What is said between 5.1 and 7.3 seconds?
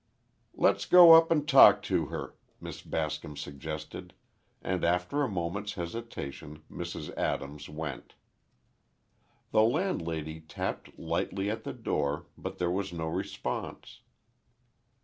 a moment's hesitation, Mrs.